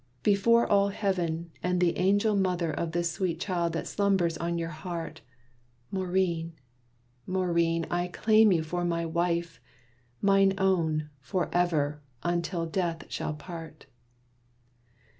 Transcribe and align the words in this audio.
"Before 0.23 0.65
all 0.65 0.89
heaven 0.89 1.51
and 1.61 1.79
the 1.79 1.95
angel 1.95 2.35
mother 2.35 2.71
Of 2.73 2.91
this 2.91 3.11
sweet 3.11 3.39
child 3.39 3.73
that 3.73 3.85
slumbers 3.85 4.35
on 4.39 4.57
your 4.57 4.69
heart, 4.71 5.21
Maurine, 5.91 6.53
Maurine, 7.27 7.85
I 7.91 8.07
claim 8.07 8.51
you 8.51 8.63
for 8.63 8.83
my 8.83 9.05
wife 9.05 9.61
Mine 10.19 10.55
own, 10.57 11.11
forever, 11.19 12.01
until 12.23 12.65
death 12.65 13.03
shall 13.09 13.35
part!" 13.35 13.85